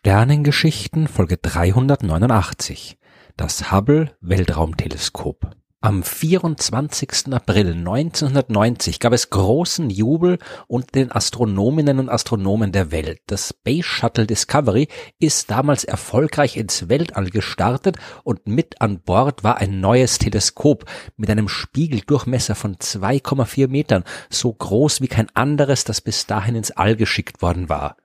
[0.00, 2.98] Sternengeschichten Folge 389
[3.36, 5.50] Das Hubble Weltraumteleskop
[5.80, 7.32] am 24.
[7.32, 10.38] April 1990 gab es großen Jubel
[10.68, 13.20] unter den Astronominnen und Astronomen der Welt.
[13.26, 14.86] Das Space Shuttle Discovery
[15.18, 20.84] ist damals erfolgreich ins Weltall gestartet und mit an Bord war ein neues Teleskop
[21.16, 26.70] mit einem Spiegeldurchmesser von 2,4 Metern, so groß wie kein anderes, das bis dahin ins
[26.70, 27.96] All geschickt worden war.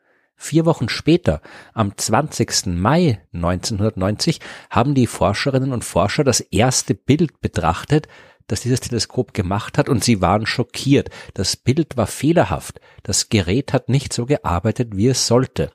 [0.43, 1.39] Vier Wochen später,
[1.73, 2.65] am 20.
[2.65, 8.09] Mai 1990, haben die Forscherinnen und Forscher das erste Bild betrachtet,
[8.47, 11.09] das dieses Teleskop gemacht hat, und sie waren schockiert.
[11.33, 12.81] Das Bild war fehlerhaft.
[13.03, 15.71] Das Gerät hat nicht so gearbeitet, wie es sollte.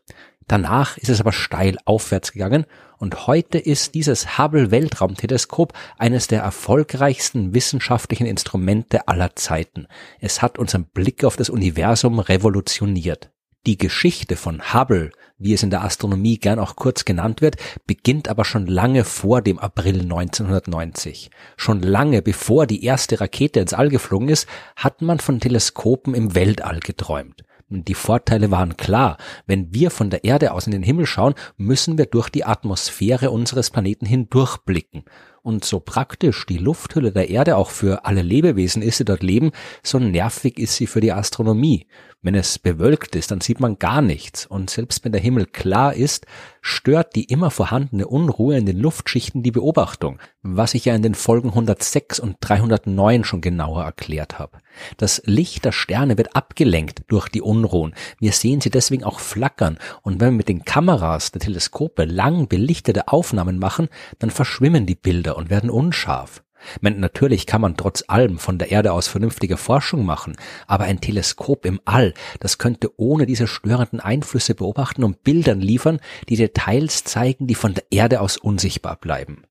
[0.46, 2.66] Danach ist es aber steil aufwärts gegangen
[2.98, 9.86] und heute ist dieses Hubble Weltraumteleskop eines der erfolgreichsten wissenschaftlichen Instrumente aller Zeiten.
[10.20, 13.30] Es hat unseren Blick auf das Universum revolutioniert.
[13.68, 18.26] Die Geschichte von Hubble, wie es in der Astronomie gern auch kurz genannt wird, beginnt
[18.26, 21.30] aber schon lange vor dem April 1990.
[21.58, 26.34] Schon lange bevor die erste Rakete ins All geflogen ist, hat man von Teleskopen im
[26.34, 27.44] Weltall geträumt.
[27.68, 29.18] Die Vorteile waren klar.
[29.46, 33.30] Wenn wir von der Erde aus in den Himmel schauen, müssen wir durch die Atmosphäre
[33.30, 35.04] unseres Planeten hindurchblicken.
[35.42, 39.50] Und so praktisch die Lufthülle der Erde auch für alle Lebewesen ist, die dort leben,
[39.82, 41.86] so nervig ist sie für die Astronomie.
[42.20, 44.44] Wenn es bewölkt ist, dann sieht man gar nichts.
[44.44, 46.26] Und selbst wenn der Himmel klar ist,
[46.60, 51.14] stört die immer vorhandene Unruhe in den Luftschichten die Beobachtung, was ich ja in den
[51.14, 54.58] Folgen 106 und 309 schon genauer erklärt habe.
[54.96, 57.94] Das Licht der Sterne wird abgelenkt durch die Unruhen.
[58.18, 59.78] Wir sehen sie deswegen auch flackern.
[60.02, 63.88] Und wenn wir mit den Kameras der Teleskope lang belichtete Aufnahmen machen,
[64.18, 66.42] dann verschwimmen die Bilder und werden unscharf.
[66.80, 70.36] Meine, natürlich kann man trotz allem von der Erde aus vernünftige Forschung machen,
[70.66, 76.00] aber ein Teleskop im All, das könnte ohne diese störenden Einflüsse beobachten und Bildern liefern,
[76.28, 79.44] die Details zeigen, die von der Erde aus unsichtbar bleiben.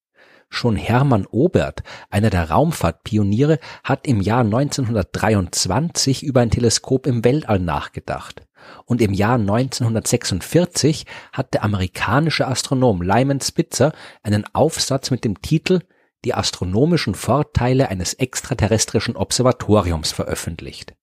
[0.50, 7.60] Schon Hermann Obert, einer der Raumfahrtpioniere, hat im Jahr 1923 über ein Teleskop im Weltall
[7.60, 8.44] nachgedacht.
[8.86, 15.82] Und im Jahr 1946 hat der amerikanische Astronom Lyman Spitzer einen Aufsatz mit dem Titel
[16.26, 20.97] die astronomischen Vorteile eines extraterrestrischen Observatoriums veröffentlicht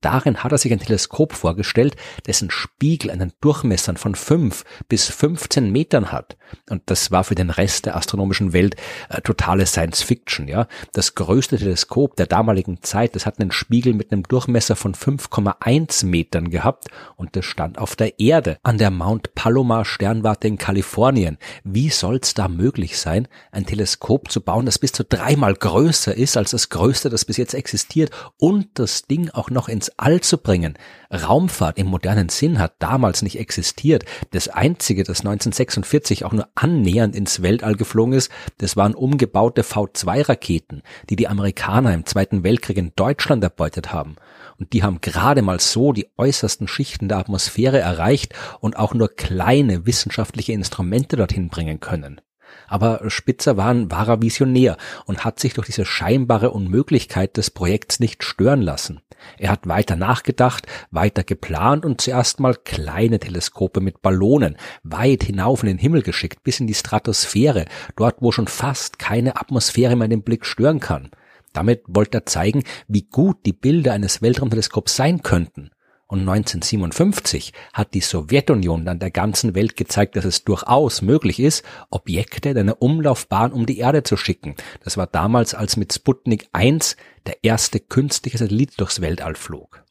[0.00, 1.96] Darin hat er sich ein Teleskop vorgestellt,
[2.26, 6.36] dessen Spiegel einen Durchmessern von fünf bis 15 Metern hat.
[6.68, 8.76] Und das war für den Rest der astronomischen Welt
[9.08, 10.66] äh, totale Science Fiction, ja.
[10.92, 16.04] Das größte Teleskop der damaligen Zeit, das hat einen Spiegel mit einem Durchmesser von 5,1
[16.06, 21.38] Metern gehabt und das stand auf der Erde an der Mount Palomar Sternwarte in Kalifornien.
[21.64, 26.36] Wie soll's da möglich sein, ein Teleskop zu bauen, das bis zu dreimal größer ist
[26.36, 30.38] als das größte, das bis jetzt existiert und das Ding auch noch ins All zu
[30.38, 30.78] bringen.
[31.12, 34.04] Raumfahrt im modernen Sinn hat damals nicht existiert.
[34.30, 40.82] Das einzige, das 1946 auch nur annähernd ins Weltall geflogen ist, das waren umgebaute V2-Raketen,
[41.10, 44.16] die die Amerikaner im Zweiten Weltkrieg in Deutschland erbeutet haben.
[44.58, 49.08] Und die haben gerade mal so die äußersten Schichten der Atmosphäre erreicht und auch nur
[49.08, 52.20] kleine wissenschaftliche Instrumente dorthin bringen können.
[52.68, 58.00] Aber Spitzer war ein wahrer Visionär und hat sich durch diese scheinbare Unmöglichkeit des Projekts
[58.00, 59.00] nicht stören lassen.
[59.38, 65.62] Er hat weiter nachgedacht, weiter geplant und zuerst mal kleine Teleskope mit Ballonen weit hinauf
[65.62, 70.08] in den Himmel geschickt, bis in die Stratosphäre, dort wo schon fast keine Atmosphäre mehr
[70.08, 71.10] den Blick stören kann.
[71.52, 75.70] Damit wollte er zeigen, wie gut die Bilder eines Weltraumteleskops sein könnten.
[76.12, 81.64] Und 1957 hat die Sowjetunion dann der ganzen Welt gezeigt, dass es durchaus möglich ist,
[81.88, 84.54] Objekte in einer Umlaufbahn um die Erde zu schicken.
[84.84, 89.86] Das war damals, als mit Sputnik 1 der erste künstliche Satellit durchs Weltall flog.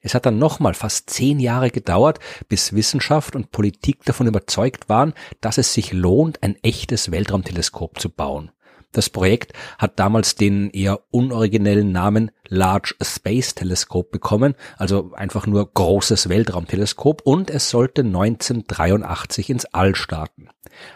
[0.00, 5.14] Es hat dann nochmal fast zehn Jahre gedauert, bis Wissenschaft und Politik davon überzeugt waren,
[5.40, 8.52] dass es sich lohnt, ein echtes Weltraumteleskop zu bauen.
[8.92, 15.72] Das Projekt hat damals den eher unoriginellen Namen Large Space Telescope bekommen, also einfach nur
[15.72, 20.48] großes Weltraumteleskop und es sollte 1983 ins All starten.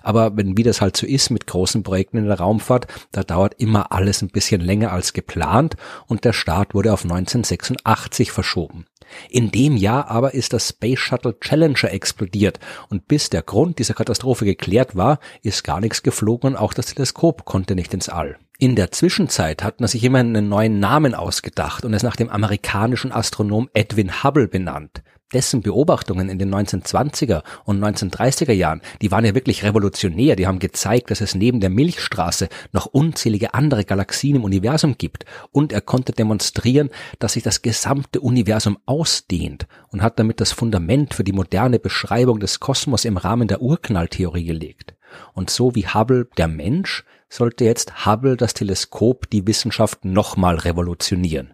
[0.02, 3.54] Aber wenn wie das halt so ist mit großen Projekten in der Raumfahrt, da dauert
[3.58, 8.86] immer alles ein bisschen länger als geplant und der Start wurde auf 1986 verschoben.
[9.30, 12.58] In dem Jahr aber ist das Space Shuttle Challenger explodiert
[12.88, 16.86] und bis der Grund dieser Katastrophe geklärt war, ist gar nichts geflogen und auch das
[16.86, 18.38] Teleskop konnte nicht ins All.
[18.58, 22.30] In der Zwischenzeit hat man sich immer einen neuen Namen ausgedacht und es nach dem
[22.30, 25.02] amerikanischen Astronom Edwin Hubble benannt.
[25.34, 30.36] Dessen Beobachtungen in den 1920er und 1930er Jahren, die waren ja wirklich revolutionär.
[30.36, 35.24] Die haben gezeigt, dass es neben der Milchstraße noch unzählige andere Galaxien im Universum gibt.
[35.50, 41.14] Und er konnte demonstrieren, dass sich das gesamte Universum ausdehnt und hat damit das Fundament
[41.14, 44.94] für die moderne Beschreibung des Kosmos im Rahmen der Urknalltheorie gelegt.
[45.32, 51.53] Und so wie Hubble der Mensch, sollte jetzt Hubble das Teleskop die Wissenschaft nochmal revolutionieren.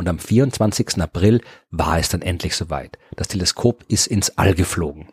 [0.00, 0.98] Und am 24.
[1.02, 2.98] April war es dann endlich soweit.
[3.16, 5.08] Das Teleskop ist ins All geflogen.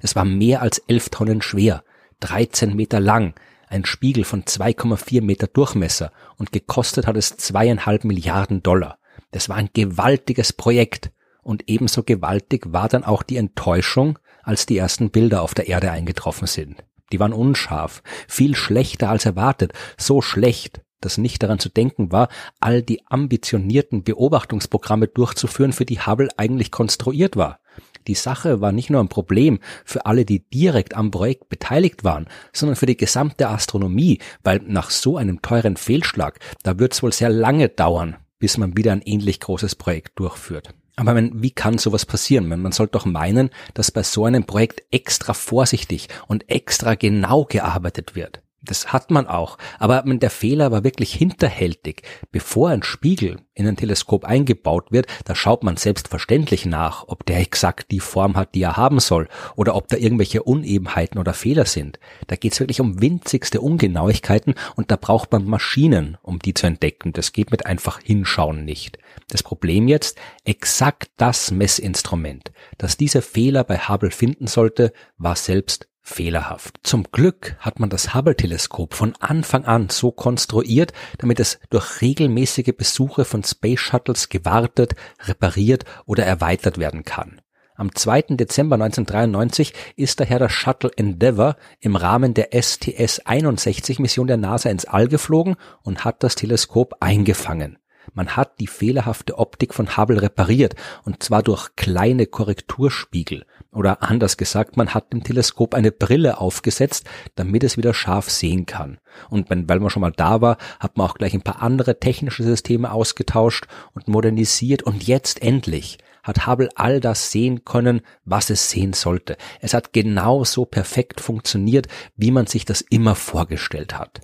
[0.00, 1.84] Es war mehr als elf Tonnen schwer,
[2.18, 3.34] 13 Meter lang,
[3.68, 8.98] ein Spiegel von 2,4 Meter Durchmesser und gekostet hat es zweieinhalb Milliarden Dollar.
[9.30, 11.12] Das war ein gewaltiges Projekt.
[11.44, 15.92] Und ebenso gewaltig war dann auch die Enttäuschung, als die ersten Bilder auf der Erde
[15.92, 16.82] eingetroffen sind.
[17.12, 22.28] Die waren unscharf, viel schlechter als erwartet, so schlecht, dass nicht daran zu denken war,
[22.60, 27.58] all die ambitionierten Beobachtungsprogramme durchzuführen, für die Hubble eigentlich konstruiert war.
[28.06, 32.26] Die Sache war nicht nur ein Problem für alle, die direkt am Projekt beteiligt waren,
[32.52, 37.12] sondern für die gesamte Astronomie, weil nach so einem teuren Fehlschlag, da wird es wohl
[37.12, 40.74] sehr lange dauern, bis man wieder ein ähnlich großes Projekt durchführt.
[40.96, 42.48] Aber man, wie kann sowas passieren?
[42.48, 48.14] Man sollte doch meinen, dass bei so einem Projekt extra vorsichtig und extra genau gearbeitet
[48.14, 48.41] wird.
[48.64, 49.58] Das hat man auch.
[49.80, 52.02] Aber der Fehler war wirklich hinterhältig.
[52.30, 57.40] Bevor ein Spiegel in ein Teleskop eingebaut wird, da schaut man selbstverständlich nach, ob der
[57.40, 61.66] exakt die Form hat, die er haben soll, oder ob da irgendwelche Unebenheiten oder Fehler
[61.66, 61.98] sind.
[62.28, 66.66] Da geht es wirklich um winzigste Ungenauigkeiten und da braucht man Maschinen, um die zu
[66.66, 67.12] entdecken.
[67.12, 68.98] Das geht mit einfach hinschauen nicht.
[69.28, 75.88] Das Problem jetzt, exakt das Messinstrument, das diese Fehler bei Hubble finden sollte, war selbst
[76.02, 76.80] fehlerhaft.
[76.82, 82.74] Zum Glück hat man das Hubble-Teleskop von Anfang an so konstruiert, damit es durch regelmäßige
[82.76, 84.94] Besuche von Space Shuttles gewartet,
[85.24, 87.40] repariert oder erweitert werden kann.
[87.74, 88.36] Am 2.
[88.36, 95.08] Dezember 1993 ist daher das Shuttle Endeavour im Rahmen der STS-61-Mission der NASA ins All
[95.08, 97.78] geflogen und hat das Teleskop eingefangen.
[98.14, 103.44] Man hat die fehlerhafte Optik von Hubble repariert, und zwar durch kleine Korrekturspiegel.
[103.72, 108.66] Oder anders gesagt, man hat dem Teleskop eine Brille aufgesetzt, damit es wieder scharf sehen
[108.66, 108.98] kann.
[109.30, 111.98] Und wenn, weil man schon mal da war, hat man auch gleich ein paar andere
[111.98, 118.50] technische Systeme ausgetauscht und modernisiert und jetzt endlich hat Hubble all das sehen können, was
[118.50, 119.36] es sehen sollte.
[119.60, 124.20] Es hat genau so perfekt funktioniert, wie man sich das immer vorgestellt hat.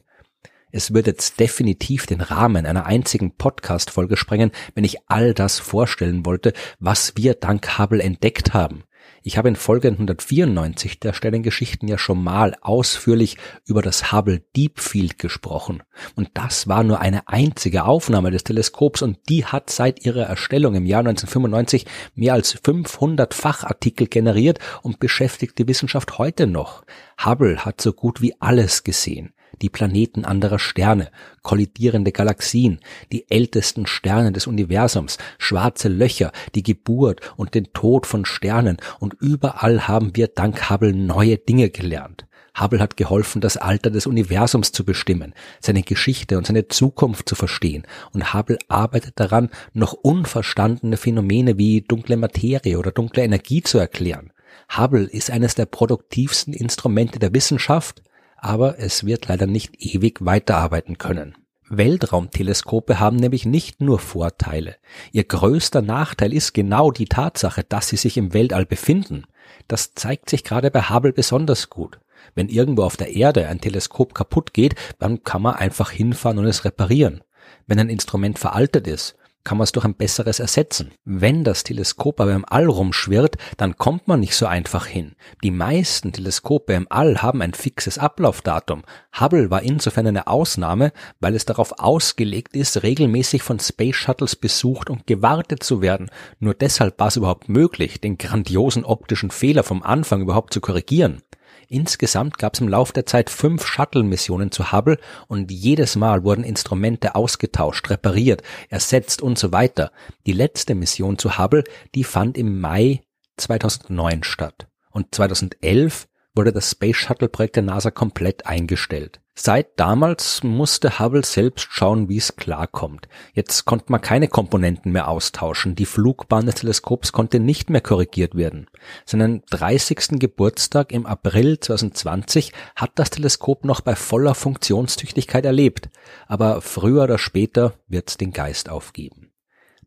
[0.70, 6.26] Es würde jetzt definitiv den Rahmen einer einzigen Podcast-Folge sprengen, wenn ich all das vorstellen
[6.26, 8.84] wollte, was wir dank Hubble entdeckt haben.
[9.22, 14.78] Ich habe in Folge 194 der Stellengeschichten ja schon mal ausführlich über das Hubble Deep
[14.78, 15.82] Field gesprochen.
[16.14, 20.74] Und das war nur eine einzige Aufnahme des Teleskops und die hat seit ihrer Erstellung
[20.74, 26.84] im Jahr 1995 mehr als 500 Fachartikel generiert und beschäftigt die Wissenschaft heute noch.
[27.24, 29.32] Hubble hat so gut wie alles gesehen
[29.62, 31.10] die Planeten anderer Sterne,
[31.42, 32.80] kollidierende Galaxien,
[33.12, 39.14] die ältesten Sterne des Universums, schwarze Löcher, die Geburt und den Tod von Sternen und
[39.20, 42.26] überall haben wir dank Hubble neue Dinge gelernt.
[42.60, 47.34] Hubble hat geholfen, das Alter des Universums zu bestimmen, seine Geschichte und seine Zukunft zu
[47.34, 47.86] verstehen.
[48.12, 54.32] Und Hubble arbeitet daran, noch unverstandene Phänomene wie dunkle Materie oder dunkle Energie zu erklären.
[54.76, 58.02] Hubble ist eines der produktivsten Instrumente der Wissenschaft
[58.38, 61.34] aber es wird leider nicht ewig weiterarbeiten können.
[61.70, 64.76] Weltraumteleskope haben nämlich nicht nur Vorteile.
[65.12, 69.24] Ihr größter Nachteil ist genau die Tatsache, dass sie sich im Weltall befinden.
[69.66, 71.98] Das zeigt sich gerade bei Hubble besonders gut.
[72.34, 76.46] Wenn irgendwo auf der Erde ein Teleskop kaputt geht, dann kann man einfach hinfahren und
[76.46, 77.22] es reparieren.
[77.66, 80.92] Wenn ein Instrument veraltet ist, kann man es durch ein besseres ersetzen.
[81.04, 85.14] Wenn das Teleskop aber im All rumschwirrt, dann kommt man nicht so einfach hin.
[85.42, 88.82] Die meisten Teleskope im All haben ein fixes Ablaufdatum.
[89.18, 94.90] Hubble war insofern eine Ausnahme, weil es darauf ausgelegt ist, regelmäßig von Space Shuttles besucht
[94.90, 96.10] und gewartet zu werden.
[96.38, 101.22] Nur deshalb war es überhaupt möglich, den grandiosen optischen Fehler vom Anfang überhaupt zu korrigieren.
[101.70, 106.42] Insgesamt gab es im Lauf der Zeit fünf Shuttle-Missionen zu Hubble und jedes Mal wurden
[106.42, 109.92] Instrumente ausgetauscht, repariert, ersetzt und so weiter.
[110.24, 113.02] Die letzte Mission zu Hubble, die fand im Mai
[113.36, 114.66] 2009 statt.
[114.90, 119.20] Und 2011 wurde das Space Shuttle Projekt der NASA komplett eingestellt.
[119.40, 123.06] Seit damals musste Hubble selbst schauen, wie es klarkommt.
[123.34, 125.76] Jetzt konnte man keine Komponenten mehr austauschen.
[125.76, 128.66] Die Flugbahn des Teleskops konnte nicht mehr korrigiert werden.
[129.04, 130.18] Seinen 30.
[130.18, 135.88] Geburtstag im April 2020 hat das Teleskop noch bei voller Funktionstüchtigkeit erlebt.
[136.26, 139.30] Aber früher oder später wird's den Geist aufgeben.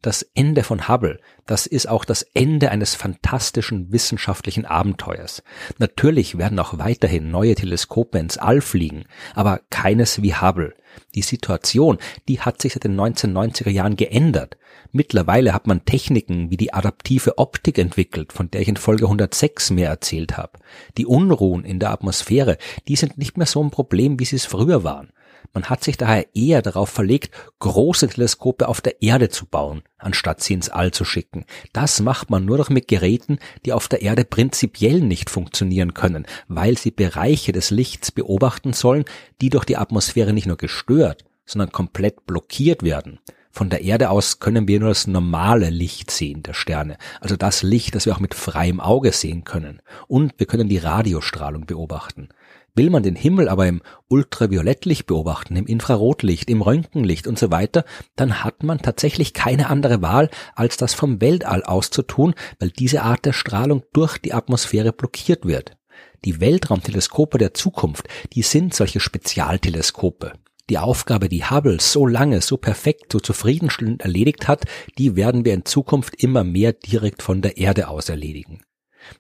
[0.02, 5.44] Das Ende von Hubble, das ist auch das Ende eines fantastischen wissenschaftlichen Abenteuers.
[5.78, 9.06] Natürlich werden auch weiterhin neue Teleskope ins All fliegen,
[9.36, 10.74] aber keines wie Hubble.
[11.14, 14.58] Die Situation, die hat sich seit den 1990er Jahren geändert.
[14.92, 19.70] Mittlerweile hat man Techniken wie die adaptive Optik entwickelt, von der ich in Folge 106
[19.70, 20.58] mehr erzählt habe.
[20.98, 24.48] Die Unruhen in der Atmosphäre, die sind nicht mehr so ein Problem, wie sie es
[24.48, 25.14] früher waren.
[25.54, 30.42] Man hat sich daher eher darauf verlegt, große Teleskope auf der Erde zu bauen, anstatt
[30.42, 31.46] sie ins All zu schicken.
[31.74, 36.26] Das macht man nur noch mit Geräten, die auf der Erde prinzipiell nicht funktionieren können,
[36.48, 39.06] weil sie Bereiche des Lichts beobachten sollen,
[39.42, 43.20] die durch die Atmosphäre nicht nur gestört, sondern komplett blockiert werden.
[43.52, 47.64] Von der Erde aus können wir nur das normale Licht sehen der Sterne, also das
[47.64, 49.82] Licht, das wir auch mit freiem Auge sehen können.
[50.08, 52.30] Und wir können die Radiostrahlung beobachten.
[52.74, 57.84] Will man den Himmel aber im Ultraviolettlicht beobachten, im Infrarotlicht, im Röntgenlicht und so weiter,
[58.16, 62.70] dann hat man tatsächlich keine andere Wahl, als das vom Weltall aus zu tun, weil
[62.70, 65.76] diese Art der Strahlung durch die Atmosphäre blockiert wird.
[66.24, 70.34] Die Weltraumteleskope der Zukunft, die sind solche Spezialteleskope.
[70.72, 74.64] Die Aufgabe, die Hubble so lange, so perfekt, so zufriedenstellend erledigt hat,
[74.98, 78.62] die werden wir in Zukunft immer mehr direkt von der Erde aus erledigen.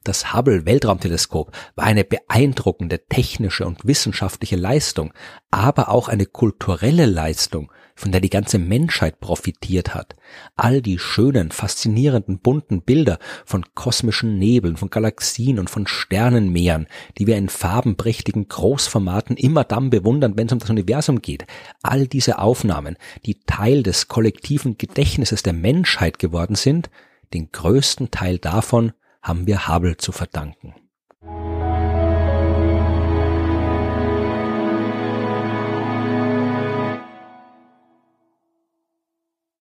[0.04, 5.14] Das Hubble Weltraumteleskop war eine beeindruckende technische und wissenschaftliche Leistung,
[5.52, 10.16] aber auch eine kulturelle Leistung, von der die ganze Menschheit profitiert hat.
[10.56, 17.28] All die schönen, faszinierenden, bunten Bilder von kosmischen Nebeln, von Galaxien und von Sternenmeeren, die
[17.28, 21.46] wir in farbenprächtigen Großformaten immer dann bewundern, wenn es um das Universum geht.
[21.84, 26.90] All diese Aufnahmen, die Teil des kollektiven Gedächtnisses der Menschheit geworden sind,
[27.34, 30.76] den größten Teil davon haben wir Hubble zu verdanken.